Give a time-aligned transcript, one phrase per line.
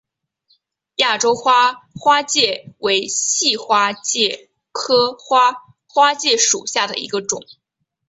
[0.95, 5.53] 亚洲花花介为细花介科花
[5.85, 7.43] 花介属下的一个种。